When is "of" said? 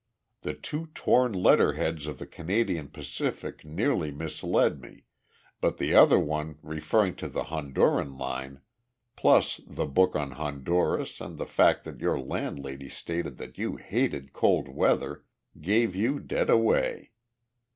2.07-2.17